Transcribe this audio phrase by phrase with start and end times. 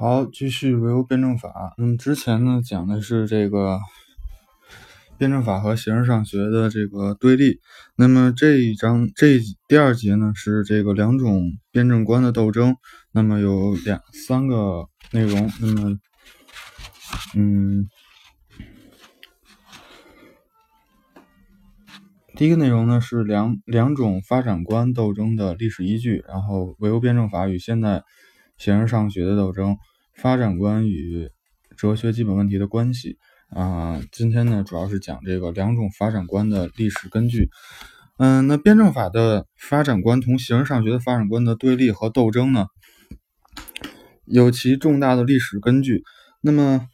[0.00, 1.74] 好，继续唯物辩证法。
[1.76, 3.78] 那么之前呢讲的是这个
[5.18, 7.60] 辩证法和形而上学的这个对立。
[7.96, 12.76] 那么这一章这第二节呢是这个两种辩证观的斗争。
[13.12, 15.52] 那么有两三个内容。
[15.60, 15.98] 那么，
[17.34, 17.86] 嗯，
[22.36, 28.02] 第一个内容呢是两两种发展观斗争的历史依据，然后唯物辩证法与现代
[28.56, 29.76] 形而上学的斗争。
[30.20, 31.30] 发展观与
[31.78, 33.16] 哲学基本问题的关系
[33.48, 37.48] 啊，今天呢主要是讲这个两种发展观的历史根据。
[38.18, 42.66] 嗯，那辩证法的发展观同形而上学的发展观的对立和斗争呢，
[44.26, 46.02] 有其重大的历史根据。
[46.42, 46.86] 那么，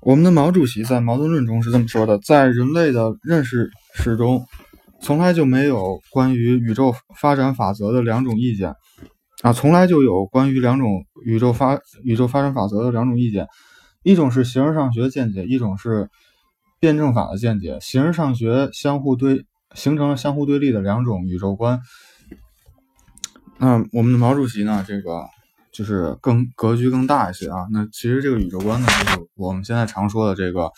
[0.00, 4.44] 我们的毛主席在《矛盾论》中是这么说的：在人类的认识史中，
[5.00, 8.74] 从来就没有关于宇宙发展法则的两种意见。
[9.42, 13.46] 啊，从来就有关于两种宇宙发宇宙发展法则的两种意见，
[14.02, 16.08] 一种是形而上学的见解，一种是
[16.80, 17.78] 辩证法的见解。
[17.80, 19.44] 形而上学相互对
[19.74, 21.80] 形成了相互对立的两种宇宙观。
[23.58, 24.82] 那我们的毛主席呢？
[24.88, 25.26] 这个
[25.70, 27.66] 就是更格局更大一些啊。
[27.70, 30.70] 那其实这个宇宙观呢，就是我们现在常说的这个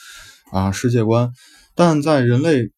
[0.51, 1.33] 啊世界观。
[1.77, 2.73] 但在人类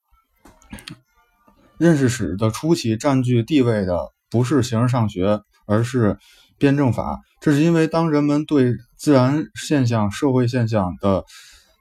[1.78, 5.41] 认识史的初期，占据地位的不是形而上学。
[5.70, 6.18] 而是
[6.58, 11.24] 辩证法，这是因为当人们对自然现象、社会现象的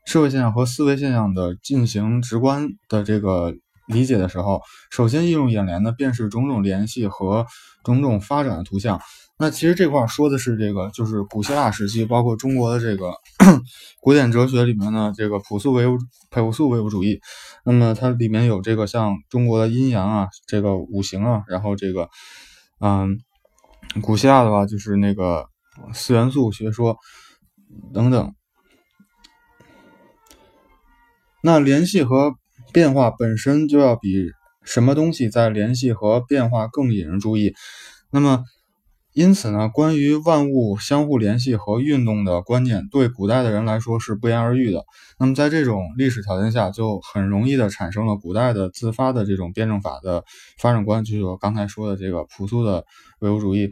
[0.05, 3.53] 社会现象和思维现象的进行直观的这个
[3.87, 7.45] 理解的时候，首先映入眼帘的便是种种联系和
[7.83, 9.01] 种种发展的图像。
[9.37, 13.13] 那其实这块说的是这个，就是古希腊时期，包括中国的这个
[14.01, 15.97] 古典哲学里面呢这个朴素唯物
[16.29, 17.19] 朴素唯物主义。
[17.65, 22.09] 那么它里面有这个像中国的阴阳啊，这个五行啊，然后这个
[22.79, 23.19] 嗯。
[24.01, 25.49] 古希腊的话，就是那个
[25.93, 26.97] 四元素学说
[27.93, 28.33] 等等。
[31.41, 32.35] 那联系和
[32.71, 34.31] 变化本身就要比
[34.63, 37.53] 什么东西在联系和变化更引人注意。
[38.11, 38.43] 那么，
[39.19, 44.85] 因此呢，关于万物相互联系和运动的观念，对古代的人来说是不言而喻的。
[45.17, 50.23] 那么，在这种历史条件下，就很容易的产生了古代的自发的这种辩证法的
[50.57, 52.85] 发展观，就是我刚才说的这个朴素的
[53.19, 53.69] 唯物主义，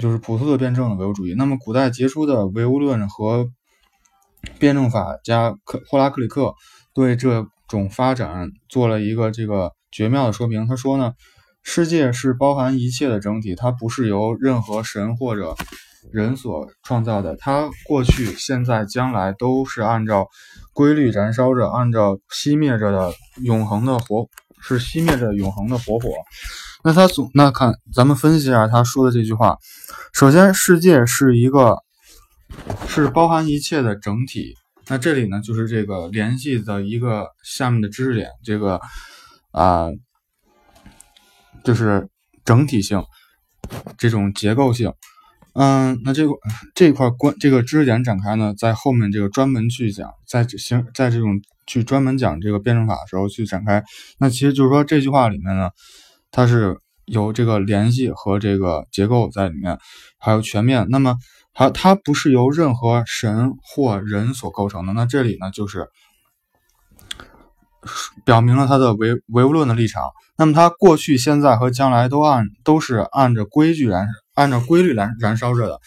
[0.00, 1.34] 就是朴素的辩证的唯物主义。
[1.38, 3.48] 那么，古代杰出的唯物论和
[4.58, 6.52] 辩证法家克霍拉克里克
[6.92, 10.66] 对这种发展做了一个这个绝妙的说明。
[10.66, 11.12] 他说呢。
[11.64, 15.54] 世界是包含一切的整体，它不是由任何神或者
[16.10, 17.36] 人所创造的。
[17.36, 20.28] 它过去、现在、将来都是按照
[20.72, 24.26] 规律燃烧着，按照熄灭着的永恒的火，
[24.60, 26.10] 是熄灭着永恒的火火。
[26.84, 29.56] 那他总那看，咱们分析一下他说的这句话。
[30.12, 31.78] 首先，世界是一个
[32.88, 34.56] 是包含一切的整体。
[34.88, 38.80] 那这里呢，就是这个联系的一个下面的知识点，这个
[39.52, 39.86] 啊。
[41.64, 42.08] 就是
[42.44, 43.02] 整体性，
[43.96, 44.92] 这种结构性，
[45.54, 46.32] 嗯，那这个
[46.74, 53.84] 这块关这个知识点展开呢，在后面这个专门去讲，在行在这种去专门讲这个辩证法的时候去展开。
[54.18, 55.70] 那其实就是说这句话里面呢，
[56.30, 59.78] 它是有这个联系和这个结构在里面，
[60.18, 60.86] 还有全面。
[60.88, 61.16] 那么
[61.54, 64.92] 它它不是由任何神或人所构成的。
[64.92, 65.88] 那这里呢，就是
[68.24, 70.04] 表明了他的唯唯物论的立场。
[70.36, 75.78] 那么它过去、现在和将来都按都是按着规矩燃按照规律燃燃烧着的。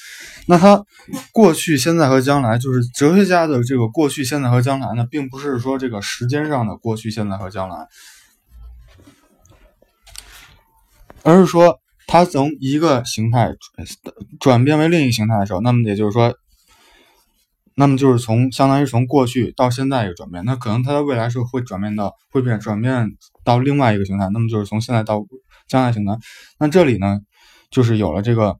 [0.47, 0.85] 那它
[1.33, 7.87] 过去、现在和将来，就是哲学家的这个过去、现在和将来呢，并不是说这个时间上的过去、现在和将来，
[11.23, 13.55] 而是说它从一个形态
[14.39, 16.33] 转变为另一个形态的时候，那么也就是说。
[17.75, 23.11] 那么就是从相当于从过去到现在一个转变，那可能它的未来是会转变到会变转变
[23.43, 25.21] 到另外一个形态，那么就是从现在到
[25.67, 26.17] 将来形态。
[26.57, 27.19] 那这里呢，
[27.69, 28.57] 就是有了这个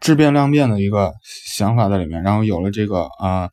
[0.00, 3.48] 质变量变的一个想法在里面，然后有了这个啊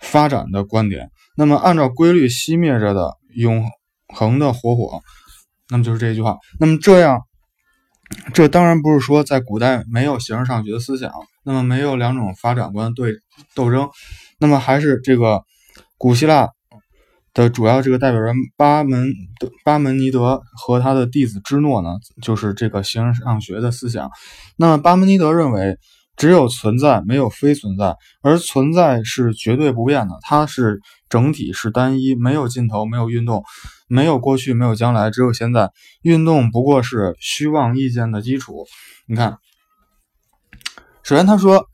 [0.00, 1.10] 发展的观点。
[1.36, 3.68] 那么按照规律熄灭着的永
[4.14, 5.00] 恒的火火，
[5.68, 6.36] 那么就是这一句话。
[6.60, 7.20] 那么这样。
[8.32, 11.12] 这当然不是说在古代没有形而上学的思想，
[11.44, 13.14] 那么没有两种发展观对
[13.54, 13.88] 斗争，
[14.38, 15.42] 那么还是这个
[15.96, 16.50] 古希腊
[17.32, 19.12] 的主要这个代表人巴门
[19.64, 24.10] 巴门尼德和他的弟子芝诺呢，就是这个形而上学的思想。
[24.56, 25.78] 那么巴门尼德认为。
[26.16, 33.44] 只有存在，没有非存在，而存在是绝对不变的，它是整体，是单一，没有尽头，没有运动，
[33.88, 35.70] 没有过去，没有将来，只有现在。
[36.02, 38.66] 运动不过是虚妄意见的基础。
[39.06, 39.38] 你看，
[41.02, 41.66] 首先，他说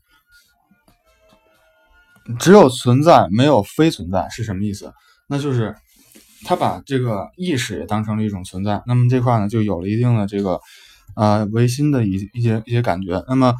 [2.39, 4.93] 只有存在没有非存在是什么意思？
[5.27, 5.75] 那就是
[6.45, 8.81] 他把这个意识也当成了一种存在。
[8.87, 10.59] 那么这块呢，就有了一定的这个
[11.13, 13.23] 啊唯心的一一些一些感觉。
[13.27, 13.53] 那么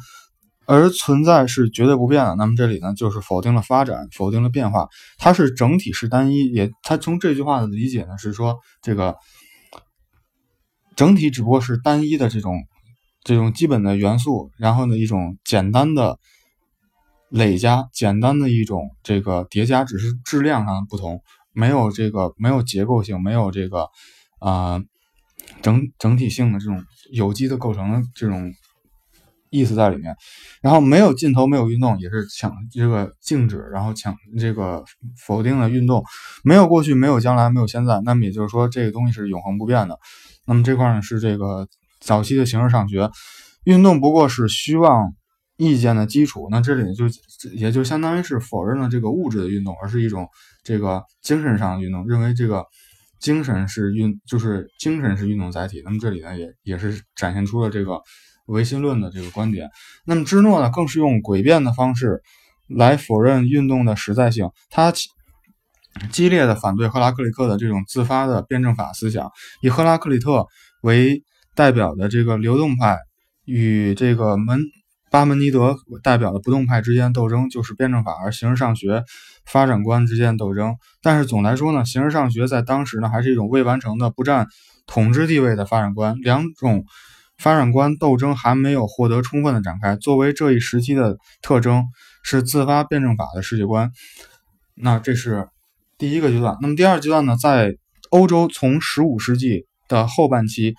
[0.66, 2.34] 而存在是绝对不变的。
[2.36, 4.88] 那么这里呢，就是否定了发展，否定了变化。
[5.18, 9.16] 它是整体是单一，也它从这句话的理解呢，是说这个
[10.96, 12.54] 整体只不过是单一的这种。
[13.24, 16.18] 这种基本的元素，然后呢，一种简单的
[17.28, 21.22] 累加，简单的一种这个叠加，只是质量上的不同，
[21.52, 23.88] 没有这个没有结构性，没有这个
[24.40, 24.82] 啊
[25.62, 28.52] 整整体性的这种有机的构成的这种
[29.52, 30.16] 意思在里面。
[30.60, 34.84] 然后没有尽头，没有运动，也是强这个静止，然后强这个
[35.24, 36.02] 否定的运动，
[36.42, 38.00] 没有过去，没有将来，没有现在。
[38.04, 39.96] 那么也就是说，这个东西是永恒不变的。
[40.46, 41.68] 那么这块呢是这个。
[42.04, 43.08] 早期的形式上学，
[43.62, 45.14] 运动不过是虚妄
[45.56, 46.48] 意见的基础。
[46.50, 47.04] 那这里就
[47.54, 50.28] 也就相当于是否认了这个物质的运动，而是一种
[50.64, 52.66] 这个精神上的运动，认为这个
[53.20, 55.80] 精神是运，就是精神是运动载体。
[55.84, 58.00] 那么这里呢，也也是展现出了这个
[58.46, 59.70] 唯心论的这个观点。
[60.04, 62.22] 那么芝诺呢，更是用诡辩的方式
[62.68, 64.50] 来否认运动的实在性。
[64.70, 64.92] 他
[66.10, 69.30] 激烈的反对赫拉克利特的这种自发的辩证法思想，
[69.60, 70.46] 以赫拉克利特
[70.82, 71.22] 为。
[71.54, 72.96] 代表的这个流动派
[73.44, 74.58] 与这个门
[75.10, 79.04] 巴门尼德代表的不动派之间斗争，就是辩证法；而形式上学
[79.44, 80.76] 发展观之间斗争。
[81.02, 84.46] 但是总来说呢，形式上学在当时呢，还是一种未完成的、不占
[84.86, 86.16] 统治地位的发展观。
[86.22, 86.86] 两种
[87.42, 89.96] 发展观斗争还没有获得充分的展开。
[89.96, 91.84] 作为这一时期的特征，
[92.22, 93.90] 是自发辩证法的世界观。
[94.74, 95.48] 那这是
[95.98, 96.56] 第一个阶段。
[96.62, 97.76] 那么第二阶段呢，在
[98.10, 100.74] 欧洲从十五世纪的后半期。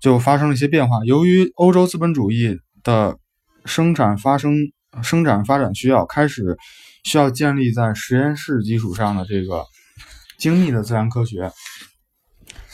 [0.00, 0.98] 就发生了一些变化。
[1.06, 3.16] 由于欧洲资本主义的
[3.64, 4.54] 生产发生、
[5.02, 6.58] 生产发展需要，开始
[7.04, 9.64] 需要建立在实验室基础上的这个
[10.38, 11.50] 精密的自然科学。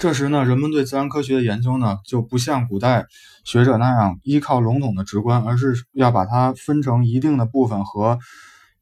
[0.01, 3.07] 这时呢，人们对自然科学的研究呢，就不像古代
[3.45, 8.19] 学者那样依靠笼统的直观，而是要把它分成一定的部分和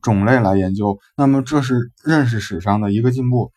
[0.01, 1.01] 种类来研究。
[1.17, 3.51] 那么，这是认识史上的一个进步。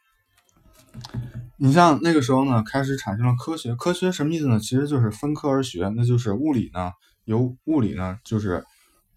[1.58, 3.76] 你像那个时候呢，开始产生了科学。
[3.76, 4.60] 科学什么意思呢？
[4.60, 6.94] 其实就是分科而学，那就是物理呢，
[7.26, 8.64] 由物理呢，就是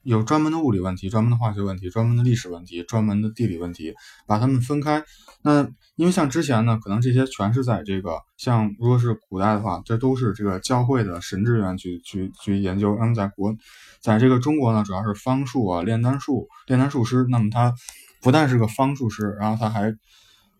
[0.04, 3.92] 有专门的物理问题、专门的化学问题、专门的历史问题、专门的地理问题，
[4.26, 5.02] 把它们分开。
[5.42, 12.96] 那因为像之前呢，可能这些全是在这个，像如果是古代的话，这都是这个教会的神职员去去去研究。
[13.00, 13.54] 那么在国，
[14.00, 17.26] 在这个中国呢，主要是方术啊、炼丹术、炼丹术师。
[17.28, 17.74] 那么他
[18.22, 19.94] 不但是个方术师，然后他还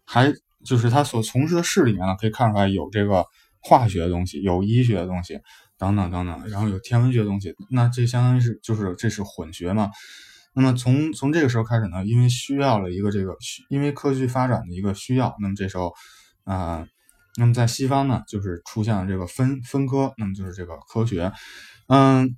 [0.04, 0.32] 还。
[0.64, 3.26] 就是他所从事的事里面呢，可以看出来有这个
[3.60, 5.38] 化学的东西，有医学的东西，
[5.78, 9.90] 等等等等，然后有天文学的东西，那这相当于是就是这是混学嘛。
[10.54, 13.36] 那么从从这个时候开始呢，因为需要了一个这个，
[13.68, 15.92] 因为科学发展的一个需要，那么这时候
[16.44, 16.86] 啊，
[17.36, 21.32] 那么在西方呢，就是出现了这个分分科，那么就是这个科学，
[21.88, 22.36] 嗯。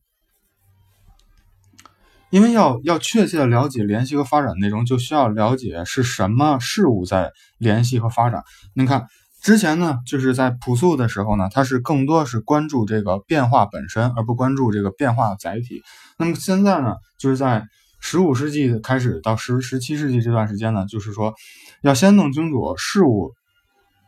[2.30, 8.42] 因为要要确切的了解联系和发展内容，就需要了解是什么事物在联系和发展。
[8.74, 9.06] 您看，
[9.42, 15.82] 之前呢，就是在朴素的时候呢，它是更多是关注这个变化本身，而不关注这个变化载体。
[16.18, 17.64] 那么现在呢，就是在
[18.00, 21.34] 十五世纪开始到十十七世纪这段时间呢，就是说
[21.82, 23.32] 要先弄清楚事物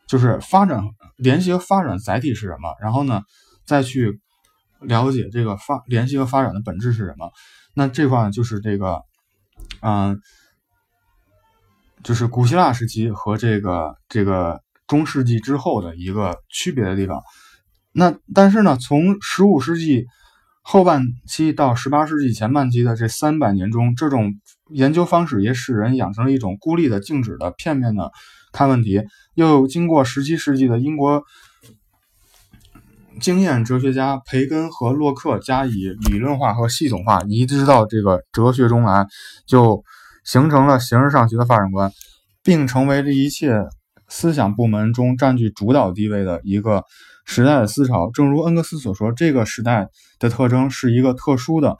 [0.08, 0.82] 就是发展
[1.16, 3.22] 联系和发展载体是什么，然后呢，
[3.64, 4.20] 再去
[4.80, 7.30] 了解这个发联系和发展的本质是什么。
[7.74, 9.02] 那这块呢，就是这个，
[9.82, 10.20] 嗯，
[12.02, 17.22] 就是古希腊时期和这个这个中世纪之后的一个区别的地方。
[17.92, 20.06] 那但是呢，从十五世纪
[20.62, 24.34] 后半期到十八世纪前半期的这三百年中，这种
[24.70, 28.10] 研究方式也使人养成了一种孤立的、静止的、片面的
[28.50, 29.02] 看问题。
[29.34, 31.22] 又经过十七世纪的英国。
[33.20, 39.08] 经验哲学家培根和洛克加以理论化和系统化，移植到这个哲学中来，
[39.44, 39.82] 就
[40.22, 41.90] 形成了形而上学的发展观，
[42.44, 43.64] 并成为这一切
[44.08, 46.84] 思想部门中占据主导地位的一个
[47.24, 48.10] 时代的思潮。
[48.12, 49.88] 正如恩格斯所说，这个时代
[50.18, 51.76] 的特征是一个特殊的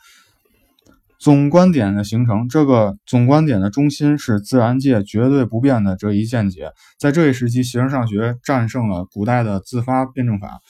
[1.18, 2.48] 总观点的形成。
[2.48, 6.70] 这个总观点的中心是自然界绝对不变的这一见解。
[6.98, 10.60] 在这一时期，形而上学战胜了古代的自发辩证法。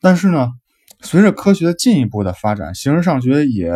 [0.00, 0.52] 但是呢，
[1.00, 3.72] 随着科学的进一步的发展，形而上学也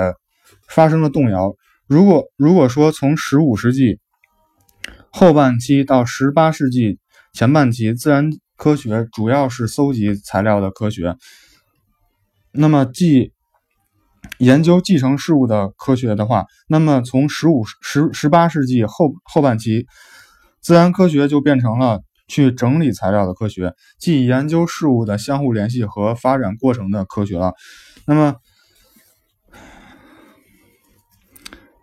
[0.67, 1.55] 发生了动摇。
[1.87, 3.99] 如果如果说从十五世纪
[5.19, 7.01] 后半期到十八世纪
[7.33, 11.17] 前半期，自然科学主要是搜集材料的科学，
[12.53, 13.33] 那么既
[14.39, 19.89] 研究继承事物的科学的话，那么从十五、十、十八世纪后后半期，
[20.61, 27.55] 自然科学就变成了去整理材料的科学，即研究事物的相互联系和发展过程的科学了。
[28.07, 28.37] 那么，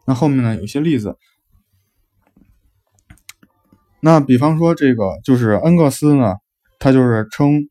[0.08, 1.18] 那后面呢有些例子，
[4.02, 6.36] 那比方说这个就是恩格斯呢，
[6.80, 7.68] 他就是称。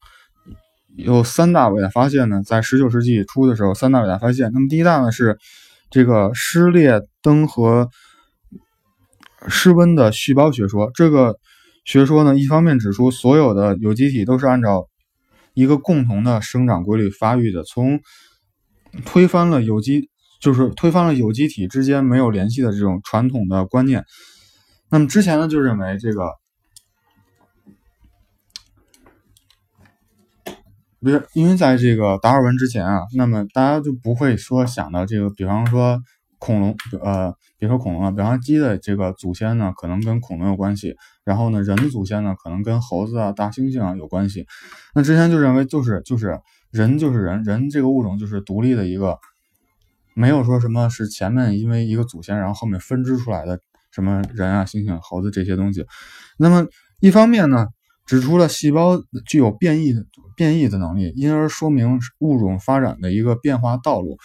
[0.97, 4.53] 有三大伟大发现呢，在十九世纪初的时候，三大伟大发现。
[4.53, 5.37] 那么第一大呢是
[5.91, 7.89] 这个施列登和
[9.49, 10.93] 施温的细胞学说。
[10.95, 11.37] 这个
[11.85, 14.87] 学说呢，一方面指出所有的有机体都是按照
[15.53, 17.99] 一个共同的生长规律发育的，从
[19.05, 24.05] 推翻了有机就是推翻了有机体之间没有联系的这种传统的观念。
[24.95, 26.37] 那么之前呢就认为这个。
[31.01, 36.01] 不是因为在这个达尔文之前啊，那么大家就不会说想到这个，比方说
[36.39, 44.47] 恐龙，呃，别说恐龙了，比方鸡的这个祖先呢，可能跟恐龙有关系，然后呢，人的祖先呢，可能跟猴子啊、大猩猩啊有关系。
[44.95, 49.19] 那之前就认为就是就是人就是人，人这个物种就是独立的一个，
[50.15, 53.61] 没有说什么是前面因为一个祖先，然后后面分支出来的
[53.95, 55.87] 什么人啊、猩猩、猴子这些东西。
[56.39, 56.67] 那么
[57.01, 57.69] 一方面呢。
[58.07, 59.95] 指出了细胞具有变异
[60.37, 64.19] 变异的能力，因而说明物种发展的一个变化道路。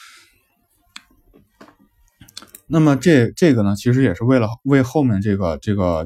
[2.68, 6.06] 那么这这个呢，其实也是为了为后面这个这个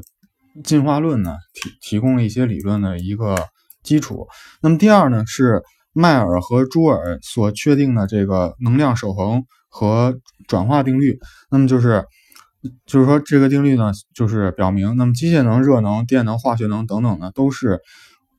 [0.62, 3.34] 进化论呢提提供了一些理论的一个
[3.82, 4.28] 基础。
[4.62, 5.60] 那么第二呢，是
[5.92, 10.16] 迈尔和朱尔所确定的这个能量守恒和
[10.46, 11.18] 转化定律。
[11.50, 12.04] 那么就是。
[12.86, 17.80] 就是说，这个定律呢，就是表明，那么机械能、热能、电能、化学能等等呢，都是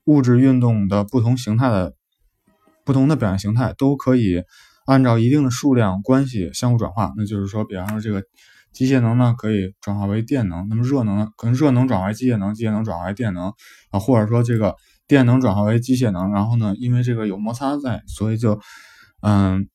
[0.04, 1.94] 物质运动的不同形态的
[2.84, 4.42] 不同的表现形态，都可以
[4.84, 7.12] 按照一定的数量关系相互转化。
[7.16, 8.22] 那就是说，比方说这个
[8.72, 13.52] 机械能呢，可以转化为电能；那么热能呢，可能热能转化为机械能，机械能转化为电能
[13.90, 14.74] 啊，或者说这个
[15.06, 18.58] 电能转化为机械能，然后呢，因为这个有摩擦在，所以就
[19.22, 19.68] 嗯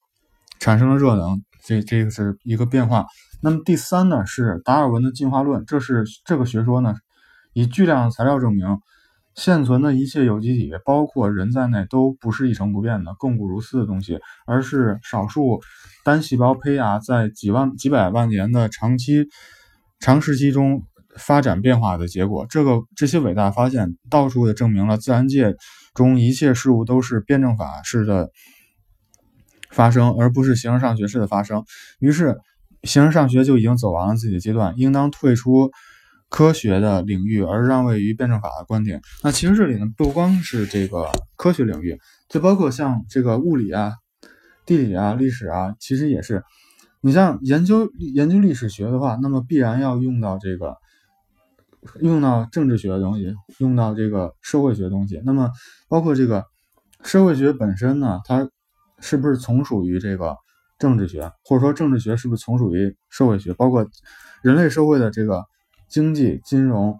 [0.60, 1.41] 产生了热能。
[1.63, 3.05] 这这个是一个变化。
[3.44, 6.96] 那么第三呢是达尔文的进化论，这是这个学说呢，
[7.54, 8.80] 以巨量的材料证明，
[9.34, 15.60] 现存的一切有机体，包括人在内，都不是一成不变的、亘古如斯的东西，而是少数
[16.04, 19.28] 单细胞胚芽在几万几百万年的长期
[20.00, 20.84] 长时期中
[21.18, 22.46] 发展变化的结果。
[22.48, 25.56] 这个这些伟大发现，到处的证明了自然界
[25.96, 28.30] 中一切事物都是辩证法式的
[29.72, 31.66] 发生，而不是形而上学式的发生。
[31.98, 32.38] 于是。
[32.84, 35.72] 形而上学就已经走完了自己的阶段，应当退出
[36.30, 39.02] 科学的领域，而让位于辩证法的观点。
[39.24, 43.94] 那其实这里呢，不光是这个科学领域，就包括像这个物理啊、
[44.66, 46.44] 地理啊、历史啊，其实也是。
[47.02, 50.78] 你像研究研究历史学的话，那么必然要用到这个，
[52.00, 55.22] 用到政治学的东西，用到这个社会学的东西。
[55.26, 55.52] 那么
[55.88, 56.46] 包括这个
[57.04, 58.50] 社会学本身呢，它
[59.00, 60.36] 是不是从属于这个？
[60.82, 63.54] 政治学，或者说政治学是不是从属于社会学？
[63.54, 63.88] 包括
[64.42, 65.46] 人类社会的这个
[65.88, 67.00] 经济、金融、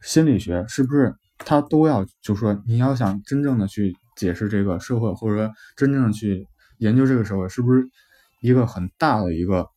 [0.00, 2.06] 心理学，是不是它都要？
[2.22, 6.46] 就是说，你要想真正的去解释这个社会，或者说真正的去
[6.78, 7.84] 研究这个社会，是不是
[8.40, 9.68] 一个很大的一个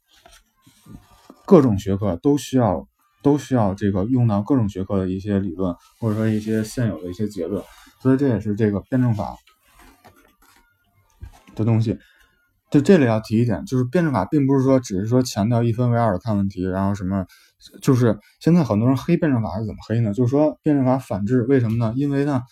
[1.44, 2.88] 各种学科都需要
[3.24, 7.63] 都需要这个用到各种学科的一些理论，或者说一些现有的一些结论？
[8.00, 9.36] 所以这也是这个辩证法
[11.56, 11.98] 的东西。
[12.69, 17.25] 就这里要提一点，就是辩证法并不是说只是说强调一分为二的看问题，然后什么，
[17.81, 20.13] 就是现在很多人黑辩证法是怎么黑呢？
[20.13, 21.93] 就是说辩证法反制，为什么呢？
[21.95, 22.43] 因为呢，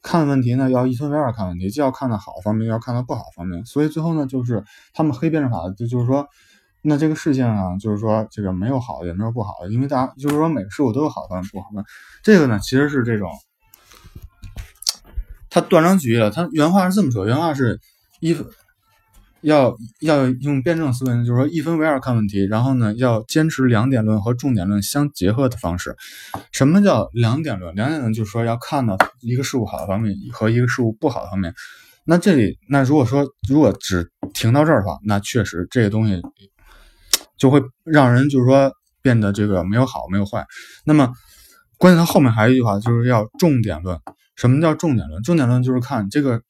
[0.00, 6.26] 看问题呢要一分为二看问题，既要看到好方面，要看到不好方面，所以最后呢，就是他们黑辩证法，就就是说，
[6.80, 11.84] 那这个世界上就是说这个没有好的，也没有不好的，因为大家就是说每个事物都有好方面、不好的。
[12.22, 13.28] 这个呢，其实是这种，
[15.50, 16.30] 他断章取义了。
[16.30, 17.78] 他原话是这么说，原话是
[18.20, 18.46] 一分。
[19.42, 25.94] 要要用辩证思维，就是说一分为二看问题，然后呢，要坚持两点论和重点论相结合的方式。
[26.50, 27.74] 什么叫两点论？
[27.74, 31.54] 两点论就是说要看到一个事物好的方面和一个事物不好的方面。
[32.04, 36.20] 那这里，那如果说如果只停到这儿的话，那确实这个东西
[37.36, 40.44] 就会让人就是说变得这个没有好没有坏。
[40.84, 41.12] 那么，
[41.76, 43.96] 关键它后面还有一句话，就是要重点论。
[44.34, 45.22] 什么叫重点论？
[45.22, 46.42] 重点论就是看这个。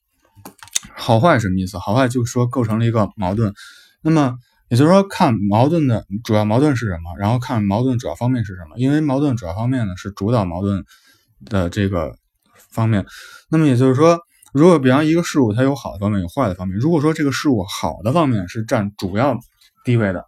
[0.95, 1.77] 好坏什么意思？
[1.77, 3.53] 好坏就是说构成了一个矛盾，
[4.01, 4.35] 那么
[4.69, 8.77] 也就是说看矛盾的主要矛盾是什么，然后看矛盾主要方面是什么。
[8.77, 10.83] 因为矛盾主要方面呢是主导矛盾
[11.45, 12.15] 的这个
[12.71, 13.05] 方面，
[13.49, 14.19] 那么也就是说
[14.53, 19.37] 如果比方一个事物它有好的方面，有坏的方面，如果说这个事物好的方面是占主要
[19.83, 20.25] 地位的，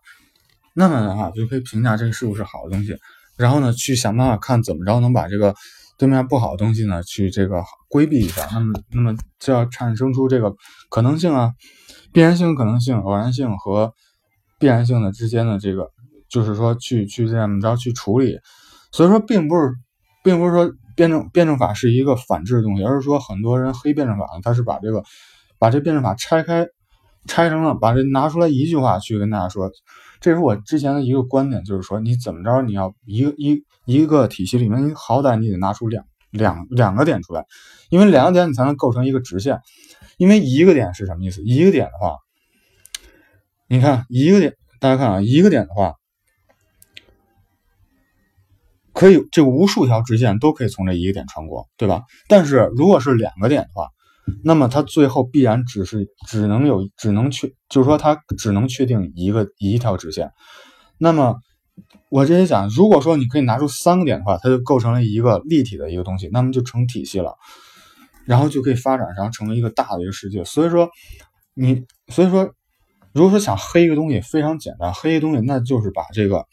[0.73, 2.97] 那么的话就可以评价这个事物是好的东西，
[3.37, 5.53] 然后呢去想办法看怎么着能把这个
[6.01, 10.51] 对面不好的东西呢去这个规避一下，那么那么就要产生出这个
[10.89, 11.51] 可能性啊、
[12.11, 13.93] 必然性、可能性、偶然性和
[14.57, 15.91] 必然性的之间的这个，
[16.27, 18.39] 就是说去去这么着去处理，
[18.91, 19.73] 所以说并不是
[20.23, 20.71] 并不是说。
[20.93, 25.01] 辩证辩证法是一个反制的东西，而是说很多人黑辩证法，他是把这个
[25.57, 26.67] 把这辩证法拆开，
[27.27, 29.71] 拆成了把这拿出来一句话去跟大家说。
[30.19, 37.45] 这是我之前的一个观点，就是说你怎么着，你要一个一一个体系里面，你好歹你得拿出两两两个点出来，
[37.89, 39.59] 因为两个点你才能构成一个直线。
[40.17, 41.41] 因为一个点是什么意思？
[41.41, 42.17] 一个点的话，
[43.67, 45.95] 你看一个点，大家看啊，一个点的话。
[48.93, 52.03] 可以，这无数条直线都可以从这一个点穿过，对吧？
[52.27, 53.87] 但是如果是两个点的话，
[54.43, 60.31] 那么它最后必然只是只能有只能确，就是说它只能确定一个一条直线。
[60.99, 61.37] 那么
[62.09, 67.35] 我之前讲，如果说你可以拿出三个点的话，它就构成了一个立体的一个东西，那么就成体系了，
[68.25, 70.43] 然后就可以发展，然后成为一个大的一个世界。
[70.43, 70.89] 所以说
[71.53, 72.51] 你，所以说
[73.13, 76.45] 如果说想黑一个东西非常简单，黑一个东西那就是把这个。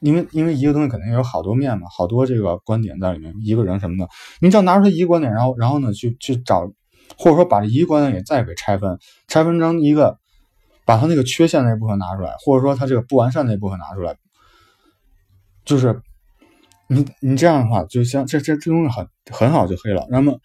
[0.00, 4.06] 因为因为一个东西肯定有好多面嘛，好多这个观点在里面，一个人什么的，
[4.38, 6.70] 你只要拿出一个观点，然后然后呢去去找，
[7.16, 10.18] 或者说把这一个观点也再给拆分，拆分成一个，
[10.84, 14.14] 把它那个缺陷那部分拿出来，或者说它这个不完善那部分拿出来，
[15.64, 16.00] 就是
[16.88, 20.06] 你你这样的话，就像这这这东西很很好就黑了。
[20.10, 20.38] 那么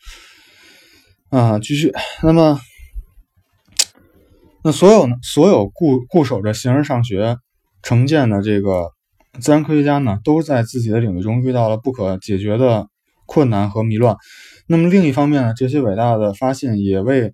[1.30, 2.60] 啊，继续，那么
[4.64, 7.38] 那所有呢，所有固固守着形而上学
[7.82, 8.92] 成见的这个。
[9.40, 12.88] 自然科学家呢，都在自己的领域中遇到了不可解决的
[13.28, 14.18] 困难和迷乱。
[14.66, 17.32] 那么另一方面呢，这些伟大的发现也为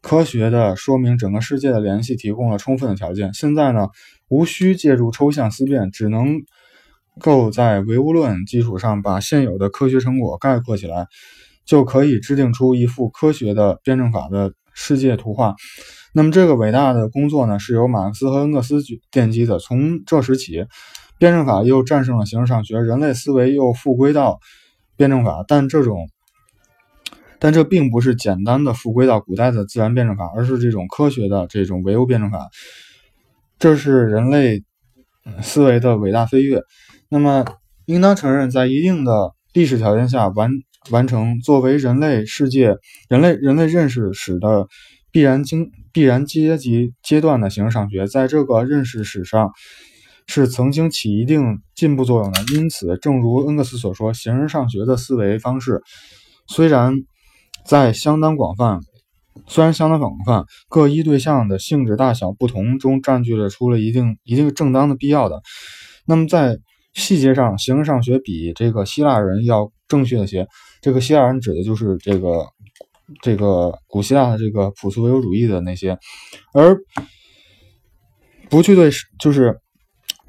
[0.00, 3.34] 科学的说明整个世界的联系提供了充分的条件。
[3.34, 3.88] 现在呢，
[4.28, 6.40] 无需借助抽象思辨，只能
[7.18, 11.06] 够在唯物论基础上把现有的科学成果概括起来，
[11.64, 15.54] 就可以制定出一幅科学的辩证法的世界图画。
[16.12, 19.58] 那么这个伟大的工作呢，是由马克思和恩格斯奠基的。
[19.58, 20.66] 从这时起。
[21.18, 24.40] 辩证法又战胜了形而上学，人类思维又复归到
[24.96, 26.08] 辩证法，但这种，
[27.38, 32.48] 但这并不是简单的复归到古代的自然辩证法，而是这种科学的这种唯物辩证法。
[33.60, 34.64] 这是人类
[35.42, 36.60] 思维的伟大飞跃。
[37.12, 37.44] 那么，
[37.84, 40.50] 应当承认，在一定的历史条件下完
[40.90, 42.76] 完成作为人类世界、
[43.10, 44.66] 人类人类认识史的
[45.10, 49.52] 必然经必然阶级阶段的形而上学，在这个认识史上。
[50.28, 55.82] 是曾经起一定进步作用的，因此，正如恩格斯所说，形而上学的思维方式
[56.46, 56.94] 虽然
[57.66, 58.80] 在相当广泛，
[59.48, 65.42] 虽然相当广泛，各一对象的性质大小不同中占据了出了一定一定正当的必要的。
[66.06, 66.58] 那么在
[66.94, 70.46] 细节上，形而上学比这个希腊人要正确一些。
[70.80, 72.46] 这个希腊人指的就是这个
[73.22, 75.98] 这个古希腊的这个朴素唯物主义的那些，
[76.52, 76.76] 而
[78.48, 79.58] 不去对就是。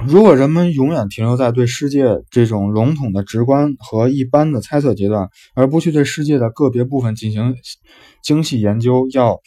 [0.08, 7.56] 如果人们永远停留在对世界这种笼统的直观和一般的猜测阶段，而不去对世界的个别部分进行
[8.21, 9.39] 精细研究，要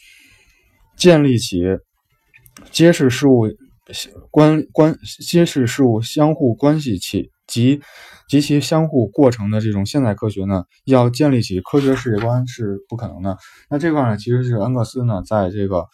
[0.95, 1.61] 建立起
[2.71, 3.47] 揭示事物
[4.31, 7.81] 关关揭示事物相互关系起及
[8.29, 13.37] 及其相互过程的这种现代科学呢，要建立起科学世界观是不可能的。
[13.69, 15.85] 那这块呢，其实是恩格斯呢，在这个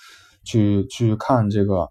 [0.43, 1.89] 去去看这个。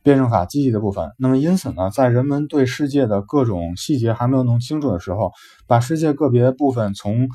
[0.00, 5.32] 辩证法积极的部分，那么因此呢，在人们对世界的各种细节还没有弄清楚的时候，
[5.66, 7.28] 把世界个别部分从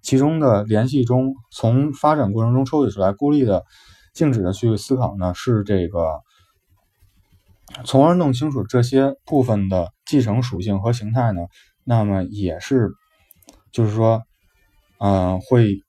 [0.00, 3.64] 其中的联系中，从发展过程中抽取出来，孤立的、
[4.12, 6.20] 静止的去思考呢，是这个，
[7.84, 11.42] 从而弄清楚这些部分的继承属性和形态呢，
[11.84, 12.90] 那么也是，
[13.72, 14.22] 就是说，
[14.98, 15.80] 嗯，会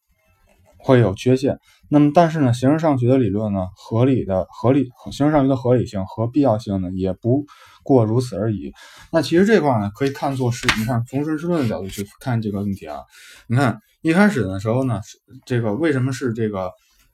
[0.78, 1.58] 会有缺陷。
[1.88, 7.46] 那么，但是呢，形而上学的理论呢，合理的合理，形而上学的合理性和必要性呢，也不
[7.84, 8.74] 过如此而已。
[9.12, 13.02] 那其实这块呢，可以看作是，你看从实质论的角度去看这个问题啊。
[13.48, 15.00] 你看一开始的时候呢，
[15.46, 16.72] 这个为什么是这个，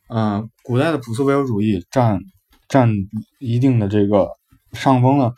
[0.08, 2.20] 嗯，古代的朴素唯物主义占
[2.70, 2.90] 占
[3.40, 4.30] 一定的这个
[4.74, 5.34] 上风呢？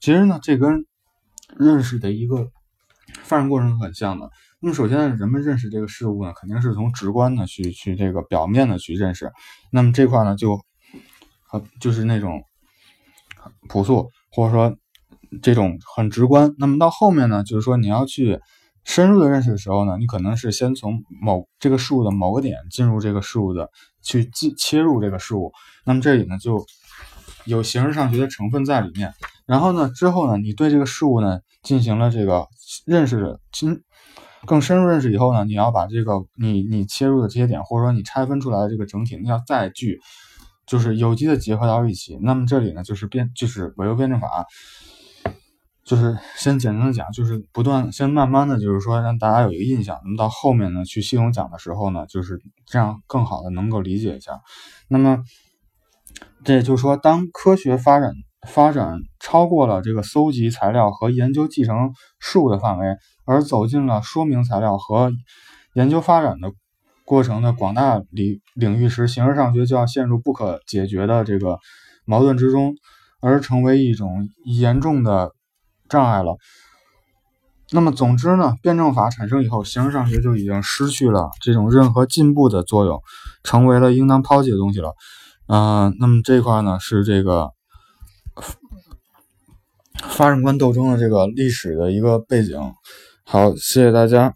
[0.00, 0.86] 其实呢，这跟
[1.56, 2.50] 认识的一个
[3.22, 4.30] 发展过程很像的。
[4.60, 9.32] 那么首先，人们认识这个事物呢，肯定是从直观的去去这个表面的去认识。
[9.70, 10.60] 那么这块呢，就
[11.46, 12.42] 很就是那种
[13.68, 14.76] 朴素，或者说
[15.42, 16.54] 这种很直观。
[16.58, 18.40] 那么到后面呢，就是说你要去
[18.84, 23.70] 深入的认识的时候呢，你可能是先从某这个事物的某个点进入这个事物的
[24.02, 25.52] 去进切入这个事物，
[25.84, 26.66] 那么这里呢就
[27.48, 29.12] 有形式上学的成分在里面。
[29.46, 32.46] 然后呢之后呢，你对这个事物呢进行了这个
[32.86, 33.82] 认识，进
[34.46, 39.98] 更深入认识以后呢，你要把这个你你切入的这些点，或者说你拆分出来的这个整体，你要再去
[40.66, 42.18] 就是有机的结合到一起。
[42.22, 44.46] 那么这里呢就是辩就是伪优辩证法。
[45.84, 54.42] 就是先简单的讲，就是不断先慢慢的就是说让大家有一个印象，那么到后面呢去系统讲的时候呢，就是这样更好的能够理解一下。
[54.86, 55.24] 那么
[56.48, 58.14] 这也就是说，当科学发展
[58.48, 62.86] 发展超过了这个搜集材料和研究继承事物的范围，
[63.26, 65.12] 而走进了说明材料和
[65.74, 66.50] 研究发展的
[67.04, 71.58] 过程的广大领领域时，形而上学就要陷入不可解决的这个
[72.06, 72.74] 矛盾之中，
[73.20, 75.34] 而成为一种严重的。
[75.86, 76.36] 障碍了。
[77.72, 83.00] 那么，总之呢，辩证法产生以后，形而上学就已经失去了这种任何进步的作用，
[83.42, 84.94] 成为了应当抛弃的东西了。
[85.48, 87.50] 啊，那么这块呢，是这个
[90.02, 92.60] 发展观斗争的这个历史的一个背景。
[93.24, 94.34] 好，谢谢大家。